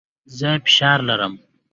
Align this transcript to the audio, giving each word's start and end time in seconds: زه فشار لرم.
زه 0.37 0.49
فشار 0.65 0.99
لرم. 1.07 1.33